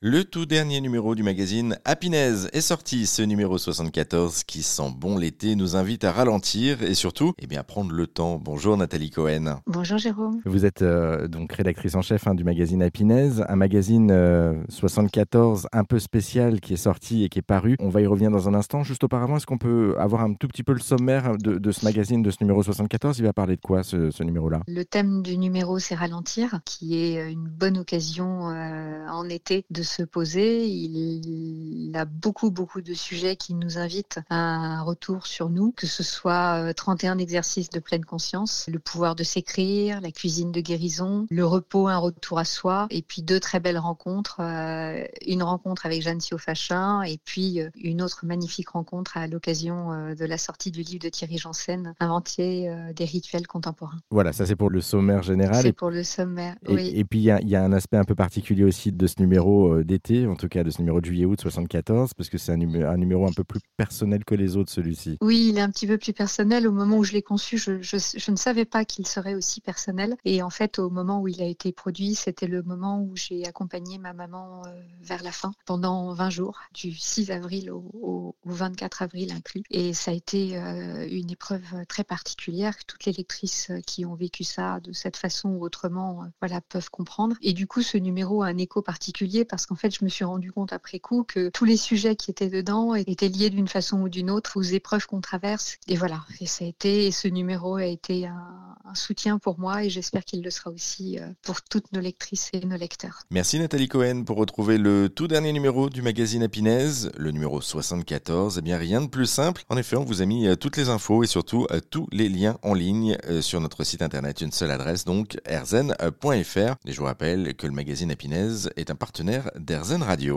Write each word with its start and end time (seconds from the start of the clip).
Le 0.00 0.22
tout 0.22 0.46
dernier 0.46 0.80
numéro 0.80 1.16
du 1.16 1.24
magazine 1.24 1.76
Happiness 1.84 2.46
est 2.52 2.60
sorti. 2.60 3.04
Ce 3.04 3.20
numéro 3.20 3.58
74 3.58 4.44
qui 4.44 4.62
sent 4.62 4.92
bon 4.96 5.18
l'été 5.18 5.56
nous 5.56 5.74
invite 5.74 6.04
à 6.04 6.12
ralentir 6.12 6.84
et 6.84 6.94
surtout, 6.94 7.32
eh 7.40 7.48
bien, 7.48 7.58
à 7.58 7.64
prendre 7.64 7.90
le 7.90 8.06
temps. 8.06 8.38
Bonjour 8.40 8.76
Nathalie 8.76 9.10
Cohen. 9.10 9.58
Bonjour 9.66 9.98
Jérôme. 9.98 10.40
Vous 10.44 10.64
êtes 10.64 10.82
euh, 10.82 11.26
donc 11.26 11.52
rédactrice 11.52 11.96
en 11.96 12.02
chef 12.02 12.28
hein, 12.28 12.36
du 12.36 12.44
magazine 12.44 12.80
Happiness, 12.80 13.42
un 13.48 13.56
magazine 13.56 14.62
74 14.68 15.64
euh, 15.64 15.68
un 15.76 15.82
peu 15.82 15.98
spécial 15.98 16.60
qui 16.60 16.74
est 16.74 16.76
sorti 16.76 17.24
et 17.24 17.28
qui 17.28 17.40
est 17.40 17.42
paru. 17.42 17.74
On 17.80 17.88
va 17.88 18.00
y 18.00 18.06
revenir 18.06 18.30
dans 18.30 18.48
un 18.48 18.54
instant. 18.54 18.84
Juste 18.84 19.02
auparavant, 19.02 19.38
est-ce 19.38 19.46
qu'on 19.46 19.58
peut 19.58 19.96
avoir 19.98 20.22
un 20.22 20.34
tout 20.34 20.46
petit 20.46 20.62
peu 20.62 20.74
le 20.74 20.78
sommaire 20.78 21.36
de, 21.38 21.72
ce 21.72 21.84
magazine, 21.84 22.22
de 22.22 22.30
ce 22.30 22.36
numéro 22.40 22.62
74 22.62 23.18
Il 23.18 23.24
va 23.24 23.32
parler 23.32 23.56
de 23.56 23.60
quoi 23.60 23.82
ce, 23.82 24.12
ce 24.12 24.22
numéro-là? 24.22 24.60
Le 24.68 24.84
thème 24.84 25.24
du 25.24 25.36
numéro, 25.36 25.80
c'est 25.80 25.96
ralentir, 25.96 26.60
qui 26.64 27.00
est 27.02 27.32
une 27.32 27.48
bonne 27.48 27.78
occasion 27.78 28.48
euh, 28.50 29.08
en 29.08 29.28
été 29.28 29.64
de 29.70 29.87
se 29.88 30.02
poser. 30.02 30.66
Il, 30.68 31.92
a 31.94 32.04
beaucoup, 32.04 32.50
beaucoup 32.50 32.80
de 32.80 32.94
sujets 32.94 33.36
qui 33.36 33.54
nous 33.54 33.78
invitent 33.78 34.20
à 34.28 34.36
un 34.36 34.82
retour 34.82 35.26
sur 35.26 35.48
nous, 35.48 35.72
que 35.72 35.86
ce 35.86 36.02
soit 36.02 36.72
31 36.74 37.16
euh, 37.16 37.18
exercices 37.18 37.70
de 37.70 37.80
pleine 37.80 38.04
conscience, 38.04 38.66
le 38.70 38.78
pouvoir 38.78 39.14
de 39.14 39.24
s'écrire, 39.24 40.00
la 40.00 40.12
cuisine 40.12 40.52
de 40.52 40.60
guérison, 40.60 41.26
le 41.30 41.44
repos, 41.44 41.88
un 41.88 41.96
retour 41.96 42.38
à 42.38 42.44
soi, 42.44 42.86
et 42.90 43.02
puis 43.02 43.22
deux 43.22 43.40
très 43.40 43.58
belles 43.58 43.78
rencontres. 43.78 44.40
Euh, 44.40 45.02
une 45.26 45.42
rencontre 45.42 45.86
avec 45.86 46.02
Jeanne 46.02 46.20
Siofachin 46.20 47.02
et 47.02 47.18
puis 47.24 47.60
euh, 47.60 47.70
une 47.74 48.02
autre 48.02 48.24
magnifique 48.24 48.68
rencontre 48.68 49.16
à 49.16 49.26
l'occasion 49.26 50.14
de 50.14 50.24
la 50.24 50.38
sortie 50.38 50.70
du 50.70 50.82
livre 50.82 51.02
de 51.02 51.08
Thierry 51.08 51.38
Janssen, 51.38 51.94
Inventier 52.00 52.70
des 52.94 53.04
rituels 53.04 53.46
contemporains. 53.46 53.98
Voilà, 54.10 54.32
ça 54.32 54.46
c'est 54.46 54.56
pour 54.56 54.70
le 54.70 54.80
sommaire 54.80 55.22
général. 55.22 55.62
C'est 55.62 55.72
pour 55.72 55.90
le 55.90 56.02
sommaire, 56.02 56.56
et, 56.68 56.74
oui. 56.74 56.92
Et 56.94 57.04
puis 57.04 57.20
il 57.20 57.24
y, 57.24 57.50
y, 57.50 57.56
a 57.56 57.64
un 57.64 57.72
aspect 57.72 57.96
un 57.96 58.04
peu 58.04 58.14
particulier 58.14 58.64
aussi 58.64 58.92
de 58.92 59.06
ce 59.06 59.14
numéro 59.20 59.77
d'été, 59.84 60.26
en 60.26 60.36
tout 60.36 60.48
cas 60.48 60.64
de 60.64 60.70
ce 60.70 60.78
numéro 60.78 61.00
de 61.00 61.06
juillet-août 61.06 61.40
74, 61.40 62.14
parce 62.14 62.28
que 62.28 62.38
c'est 62.38 62.52
un, 62.52 62.56
numéro 62.56 63.26
un 63.26 63.32
peu 63.32 63.44
plus 63.44 63.60
personnel 63.76 64.24
que 64.24 64.34
les 64.34 64.56
autres, 64.56 64.70
celui-ci. 64.70 65.18
Oui, 65.20 65.48
il 65.50 65.58
est 65.58 65.60
un 65.60 65.70
petit 65.70 65.86
peu 65.86 65.98
plus 65.98 66.12
personnel. 66.12 66.66
Au 66.66 66.72
moment 66.72 66.98
où 66.98 67.04
je 67.04 67.12
l'ai 67.12 67.22
conçu, 67.22 67.58
je, 67.58 67.82
je, 67.82 68.30
ne 68.30 68.36
savais 68.36 68.64
pas 68.64 68.84
qu'il 68.84 69.06
serait 69.06 69.34
aussi 69.34 69.60
personnel. 69.60 70.16
Et 70.24 70.42
en 70.42 70.50
fait, 70.50 70.78
au 70.78 70.90
moment 70.90 71.20
où 71.20 71.28
il 71.28 71.42
a 71.42 71.46
été 71.46 71.72
produit, 71.72 72.14
c'était 72.14 72.46
le 72.46 72.62
moment 72.62 73.02
où 73.02 73.16
j'ai 73.16 73.46
accompagné 73.46 73.98
ma 73.98 74.12
maman 74.12 74.62
euh, 74.66 74.70
vers 75.00 75.22
la 75.22 75.32
fin, 75.32 75.52
pendant 75.66 76.12
20 76.12 76.30
jours, 76.30 76.58
du 76.74 76.92
6 76.92 77.30
avril 77.30 77.70
au, 77.70 78.34
24 78.44 79.02
avril 79.02 79.32
inclus. 79.32 79.62
Et 79.70 79.92
ça 79.92 80.10
a 80.10 80.14
été 80.14 80.58
euh, 80.58 81.06
une 81.10 81.30
épreuve 81.30 81.84
très 81.88 82.04
particulière. 82.04 82.74
Toutes 82.86 83.04
les 83.04 83.12
lectrices 83.12 83.70
qui 83.86 84.04
ont 84.06 84.14
vécu 84.14 84.44
ça 84.44 84.80
de 84.80 84.92
cette 84.92 85.16
façon 85.16 85.50
ou 85.50 85.64
autrement, 85.64 86.22
euh, 86.22 86.26
voilà, 86.40 86.60
peuvent 86.60 86.90
comprendre. 86.90 87.36
Et 87.42 87.52
du 87.52 87.66
coup, 87.66 87.82
ce 87.82 87.98
numéro 87.98 88.42
a 88.42 88.46
un 88.46 88.58
écho 88.58 88.82
particulier 88.82 89.44
parce 89.44 89.66
qu'en 89.68 89.76
fait, 89.76 89.94
je 89.94 90.04
me 90.04 90.08
suis 90.08 90.24
rendu 90.24 90.52
compte 90.52 90.72
après 90.72 90.98
coup 90.98 91.24
que 91.24 91.50
tous 91.50 91.64
les 91.64 91.76
sujets 91.76 92.16
qui 92.16 92.30
étaient 92.30 92.48
dedans 92.48 92.94
étaient 92.94 93.28
liés 93.28 93.50
d'une 93.50 93.68
façon 93.68 94.02
ou 94.02 94.08
d'une 94.08 94.30
autre 94.30 94.56
aux 94.56 94.62
épreuves 94.62 95.06
qu'on 95.06 95.20
traverse. 95.20 95.76
Et 95.86 95.96
voilà, 95.96 96.24
et 96.40 96.46
ça 96.46 96.64
a 96.64 96.68
été, 96.68 97.10
ce 97.10 97.28
numéro 97.28 97.76
a 97.76 97.84
été 97.84 98.26
un, 98.26 98.67
un 98.84 98.94
soutien 98.94 99.38
pour 99.38 99.58
moi 99.58 99.84
et 99.84 99.90
j'espère 99.90 100.24
qu'il 100.24 100.42
le 100.42 100.50
sera 100.50 100.70
aussi 100.70 101.18
euh, 101.18 101.26
pour 101.42 101.62
toutes 101.62 101.92
nos 101.92 102.00
lectrices 102.00 102.50
et 102.52 102.60
nos 102.60 102.76
lecteurs. 102.76 103.22
Merci 103.30 103.58
Nathalie 103.58 103.88
Cohen 103.88 104.24
pour 104.24 104.36
retrouver 104.36 104.78
le 104.78 105.08
tout 105.08 105.28
dernier 105.28 105.52
numéro 105.52 105.88
du 105.90 106.02
magazine 106.02 106.42
Happiness, 106.42 107.08
le 107.16 107.30
numéro 107.30 107.60
74. 107.60 108.58
Eh 108.58 108.62
bien, 108.62 108.78
rien 108.78 109.00
de 109.00 109.08
plus 109.08 109.26
simple. 109.26 109.64
En 109.68 109.76
effet, 109.76 109.96
on 109.96 110.04
vous 110.04 110.22
a 110.22 110.26
mis 110.26 110.46
euh, 110.46 110.56
toutes 110.56 110.76
les 110.76 110.88
infos 110.88 111.22
et 111.22 111.26
surtout 111.26 111.66
euh, 111.70 111.80
tous 111.80 112.06
les 112.12 112.28
liens 112.28 112.58
en 112.62 112.74
ligne 112.74 113.16
sur 113.40 113.60
notre 113.60 113.84
site 113.84 114.02
internet. 114.02 114.40
Une 114.40 114.52
seule 114.52 114.70
adresse, 114.70 115.04
donc, 115.04 115.38
erzen.fr. 115.44 116.76
Et 116.86 116.92
je 116.92 116.98
vous 116.98 117.06
rappelle 117.06 117.54
que 117.54 117.66
le 117.66 117.72
magazine 117.72 118.10
Happiness 118.10 118.68
est 118.76 118.90
un 118.90 118.94
partenaire 118.94 119.50
d'Erzen 119.58 120.02
Radio. 120.02 120.36